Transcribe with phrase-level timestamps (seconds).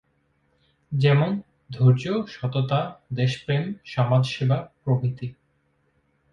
[0.91, 2.05] যেমন-ধৈর্য,
[2.27, 2.81] সততা,
[3.13, 3.63] দেশপ্রেম,
[3.85, 5.27] সমাজসেবা প্রভৃতি।